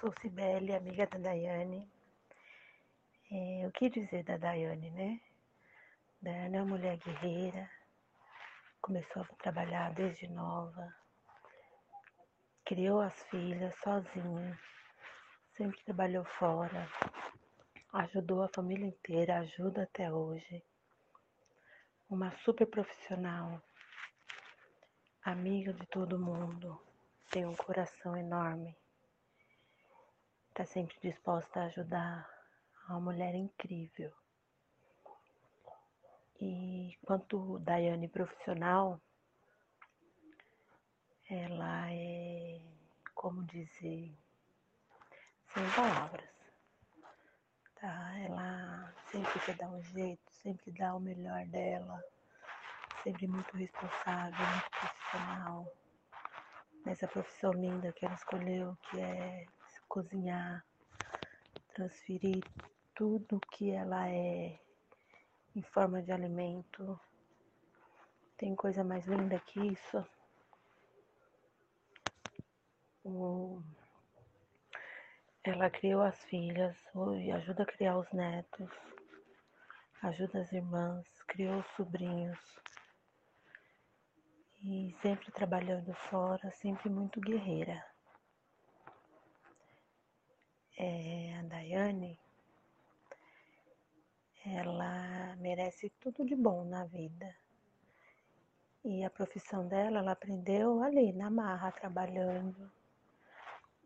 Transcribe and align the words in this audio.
sou 0.00 0.12
Cibele, 0.20 0.76
amiga 0.76 1.08
da 1.08 1.18
Daiane. 1.18 1.90
É, 3.32 3.66
o 3.66 3.72
que 3.72 3.90
dizer 3.90 4.22
da 4.22 4.36
Daiane, 4.36 4.90
né? 4.90 5.20
Daiane 6.22 6.56
é 6.56 6.62
uma 6.62 6.76
mulher 6.76 6.96
guerreira, 6.98 7.68
começou 8.80 9.22
a 9.22 9.42
trabalhar 9.42 9.92
desde 9.94 10.28
nova, 10.28 10.94
criou 12.64 13.00
as 13.00 13.20
filhas 13.24 13.74
sozinha, 13.80 14.56
sempre 15.56 15.82
trabalhou 15.82 16.24
fora, 16.24 16.88
ajudou 17.94 18.44
a 18.44 18.48
família 18.48 18.86
inteira, 18.86 19.40
ajuda 19.40 19.82
até 19.82 20.12
hoje. 20.12 20.62
Uma 22.08 22.30
super 22.44 22.66
profissional, 22.66 23.60
amiga 25.24 25.72
de 25.72 25.86
todo 25.86 26.20
mundo, 26.20 26.80
tem 27.32 27.44
um 27.44 27.56
coração 27.56 28.16
enorme, 28.16 28.76
está 30.58 30.64
sempre 30.64 30.98
disposta 31.00 31.60
a 31.60 31.66
ajudar, 31.66 32.28
uma 32.88 32.98
mulher 32.98 33.32
incrível. 33.32 34.12
E 36.40 36.98
quanto 37.04 37.60
Daiane 37.60 38.08
profissional, 38.08 39.00
ela 41.30 41.92
é, 41.92 42.60
como 43.14 43.44
dizer, 43.44 44.12
sem 45.54 45.70
palavras. 45.76 46.28
Tá? 47.76 48.18
Ela 48.18 48.92
sempre 49.12 49.38
quer 49.38 49.54
dar 49.54 49.68
um 49.68 49.80
jeito, 49.80 50.28
sempre 50.42 50.72
dá 50.72 50.92
o 50.92 50.98
melhor 50.98 51.46
dela, 51.46 52.02
sempre 53.04 53.28
muito 53.28 53.56
responsável, 53.56 54.44
muito 54.44 54.70
profissional. 54.70 55.72
Nessa 56.84 57.06
profissão 57.06 57.52
linda 57.52 57.92
que 57.92 58.04
ela 58.04 58.14
escolheu, 58.16 58.76
que 58.90 58.98
é 58.98 59.46
cozinhar, 59.98 60.64
transferir 61.74 62.44
tudo 62.94 63.40
que 63.50 63.72
ela 63.72 64.08
é 64.08 64.56
em 65.56 65.62
forma 65.62 66.00
de 66.00 66.12
alimento. 66.12 67.00
Tem 68.36 68.54
coisa 68.54 68.84
mais 68.84 69.04
linda 69.08 69.40
que 69.40 69.58
isso? 69.58 70.06
Ela 75.42 75.68
criou 75.68 76.02
as 76.02 76.22
filhas, 76.26 76.76
ajuda 77.34 77.64
a 77.64 77.66
criar 77.66 77.98
os 77.98 78.12
netos, 78.12 78.70
ajuda 80.02 80.42
as 80.42 80.52
irmãs, 80.52 81.08
criou 81.26 81.58
os 81.58 81.66
sobrinhos. 81.74 82.38
E 84.62 84.94
sempre 85.02 85.32
trabalhando 85.32 85.92
fora, 85.92 86.52
sempre 86.52 86.88
muito 86.88 87.20
guerreira. 87.20 87.84
É, 90.80 91.36
a 91.36 91.42
Daiane, 91.42 92.16
ela 94.46 95.34
merece 95.40 95.90
tudo 95.98 96.24
de 96.24 96.36
bom 96.36 96.64
na 96.64 96.84
vida. 96.84 97.34
E 98.84 99.04
a 99.04 99.10
profissão 99.10 99.66
dela, 99.66 99.98
ela 99.98 100.12
aprendeu 100.12 100.80
ali, 100.84 101.12
na 101.12 101.30
marra, 101.30 101.72
trabalhando. 101.72 102.70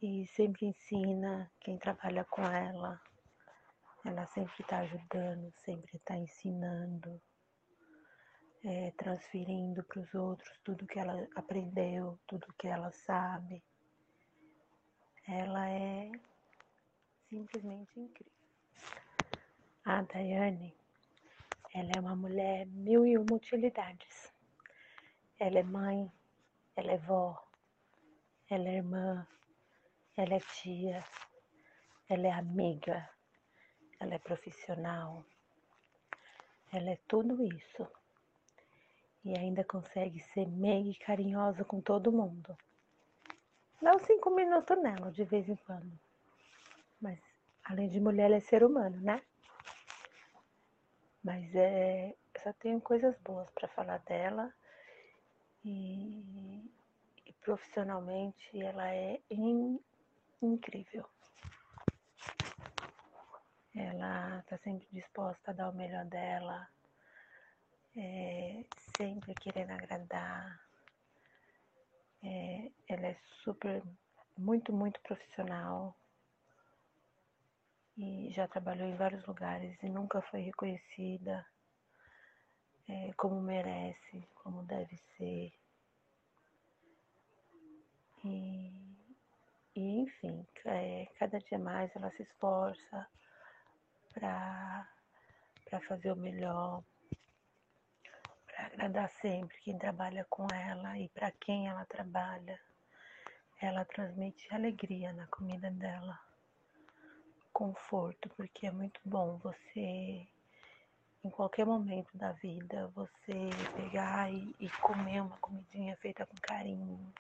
E 0.02 0.26
sempre 0.26 0.66
ensina 0.66 1.50
quem 1.60 1.78
trabalha 1.78 2.26
com 2.26 2.42
ela. 2.42 3.00
Ela 4.04 4.26
sempre 4.26 4.60
está 4.60 4.80
ajudando, 4.80 5.50
sempre 5.64 5.96
está 5.96 6.14
ensinando, 6.14 7.18
é, 8.62 8.90
transferindo 8.98 9.82
para 9.84 10.00
os 10.00 10.12
outros 10.12 10.60
tudo 10.62 10.86
que 10.86 10.98
ela 10.98 11.26
aprendeu, 11.36 12.20
tudo 12.26 12.52
que 12.58 12.68
ela 12.68 12.92
sabe. 12.92 13.64
Ela 15.26 15.70
é 15.70 16.12
simplesmente 17.32 17.98
incrível. 17.98 18.32
A 19.86 20.02
Daiane, 20.02 20.76
ela 21.72 21.90
é 21.96 22.00
uma 22.00 22.14
mulher 22.14 22.66
mil 22.66 23.06
e 23.06 23.16
uma 23.16 23.34
utilidades. 23.34 24.30
Ela 25.40 25.60
é 25.60 25.62
mãe, 25.62 26.12
ela 26.76 26.92
é 26.92 26.98
vó, 26.98 27.42
ela 28.50 28.68
é 28.68 28.76
irmã, 28.76 29.26
ela 30.14 30.34
é 30.34 30.40
tia, 30.40 31.02
ela 32.06 32.26
é 32.26 32.32
amiga, 32.32 33.08
ela 33.98 34.14
é 34.14 34.18
profissional, 34.18 35.24
ela 36.70 36.90
é 36.90 36.98
tudo 37.08 37.42
isso. 37.42 37.88
E 39.24 39.38
ainda 39.38 39.64
consegue 39.64 40.20
ser 40.20 40.46
meia 40.48 40.90
e 40.90 40.94
carinhosa 40.96 41.64
com 41.64 41.80
todo 41.80 42.12
mundo. 42.12 42.54
Dá 43.80 43.96
uns 43.96 44.02
cinco 44.02 44.30
minutos 44.30 44.76
nela 44.82 45.10
de 45.10 45.24
vez 45.24 45.48
em 45.48 45.56
quando. 45.56 45.98
Mas 47.02 47.18
além 47.64 47.90
de 47.90 47.98
mulher, 47.98 48.26
ela 48.26 48.36
é 48.36 48.40
ser 48.40 48.62
humano, 48.62 48.98
né? 49.00 49.20
Mas 51.22 51.52
é, 51.54 52.14
só 52.38 52.52
tenho 52.54 52.80
coisas 52.80 53.18
boas 53.18 53.50
para 53.50 53.68
falar 53.68 53.98
dela. 53.98 54.54
E, 55.64 56.70
e, 57.26 57.32
profissionalmente 57.40 58.60
ela 58.60 58.88
é 58.94 59.20
in, 59.30 59.80
incrível. 60.40 61.04
Ela 63.74 64.38
está 64.40 64.58
sempre 64.58 64.86
disposta 64.92 65.50
a 65.50 65.54
dar 65.54 65.70
o 65.70 65.74
melhor 65.74 66.04
dela, 66.04 66.68
é, 67.96 68.64
sempre 68.96 69.34
querendo 69.34 69.70
agradar. 69.70 70.60
É, 72.22 72.70
ela 72.88 73.06
é 73.06 73.16
super, 73.42 73.82
muito, 74.36 74.72
muito 74.72 75.00
profissional 75.00 75.96
e 77.96 78.30
já 78.30 78.48
trabalhou 78.48 78.88
em 78.88 78.96
vários 78.96 79.24
lugares 79.26 79.80
e 79.82 79.88
nunca 79.88 80.22
foi 80.22 80.40
reconhecida 80.40 81.46
é, 82.88 83.12
como 83.16 83.40
merece, 83.40 84.26
como 84.34 84.62
deve 84.64 84.96
ser. 85.16 85.52
E, 88.24 88.72
e 89.74 90.00
enfim, 90.00 90.46
é, 90.64 91.06
cada 91.18 91.38
dia 91.38 91.58
mais 91.58 91.94
ela 91.94 92.10
se 92.12 92.22
esforça 92.22 93.06
para 94.14 94.86
fazer 95.86 96.12
o 96.12 96.16
melhor, 96.16 96.82
para 98.46 98.66
agradar 98.66 99.10
sempre 99.10 99.58
quem 99.60 99.78
trabalha 99.78 100.24
com 100.30 100.46
ela 100.54 100.98
e 100.98 101.08
para 101.08 101.30
quem 101.32 101.68
ela 101.68 101.84
trabalha. 101.86 102.58
Ela 103.60 103.84
transmite 103.84 104.52
alegria 104.52 105.12
na 105.12 105.26
comida 105.28 105.70
dela 105.70 106.18
conforto, 107.52 108.28
porque 108.36 108.66
é 108.66 108.70
muito 108.70 109.00
bom 109.04 109.36
você, 109.38 110.26
em 111.24 111.30
qualquer 111.30 111.66
momento 111.66 112.16
da 112.16 112.32
vida, 112.32 112.90
você 112.94 113.50
pegar 113.76 114.32
e, 114.32 114.54
e 114.58 114.68
comer 114.80 115.20
uma 115.20 115.36
comidinha 115.38 115.96
feita 115.96 116.26
com 116.26 116.36
carinho, 116.40 117.12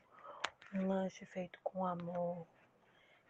um 0.74 0.88
lanche 0.88 1.24
feito 1.26 1.58
com 1.62 1.86
amor. 1.86 2.46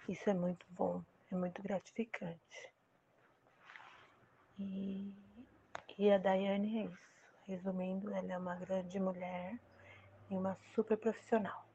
Isso 0.09 0.31
é 0.31 0.35
muito 0.35 0.65
bom, 0.71 1.03
é 1.31 1.35
muito 1.35 1.63
gratificante. 1.63 2.73
E, 4.59 5.13
e 5.99 6.11
a 6.11 6.19
Daiane 6.19 6.79
é 6.79 6.85
isso. 6.85 7.13
Resumindo, 7.47 8.15
ela 8.15 8.33
é 8.33 8.39
uma 8.39 8.55
grande 8.55 8.99
mulher 9.01 9.59
e 10.31 10.35
uma 10.35 10.57
super 10.75 10.97
profissional. 10.97 11.67